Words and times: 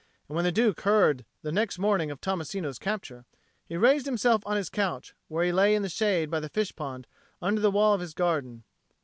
And 0.27 0.35
when 0.35 0.45
the 0.45 0.51
Duke 0.51 0.81
heard 0.81 1.25
the 1.43 1.51
next 1.51 1.77
morning 1.77 2.09
of 2.09 2.19
Tommasino's 2.19 2.79
capture, 2.79 3.25
he 3.63 3.77
raised 3.77 4.07
himself 4.07 4.41
on 4.47 4.57
his 4.57 4.67
couch, 4.67 5.13
where 5.27 5.45
he 5.45 5.51
lay 5.51 5.75
in 5.75 5.83
the 5.83 5.89
shade 5.89 6.31
by 6.31 6.39
the 6.39 6.49
fish 6.49 6.75
pond 6.75 7.05
under 7.39 7.61
the 7.61 7.69
wall 7.69 7.93
of 7.93 8.01
his 8.01 8.15
garden. 8.15 8.63